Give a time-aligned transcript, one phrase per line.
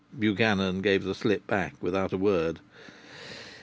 [0.17, 2.59] Buchanan gave the slip back without a word.